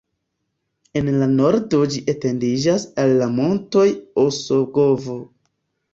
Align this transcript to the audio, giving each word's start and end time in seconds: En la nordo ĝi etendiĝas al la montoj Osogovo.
En 1.01 1.11
la 1.23 1.27
nordo 1.33 1.83
ĝi 1.95 2.01
etendiĝas 2.15 2.85
al 3.05 3.15
la 3.21 3.29
montoj 3.35 3.87
Osogovo. 4.27 5.19